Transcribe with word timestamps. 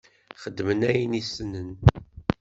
Xedmen 0.41 0.81
ayen 0.89 1.19
i 1.19 1.21
ssnen. 1.25 1.69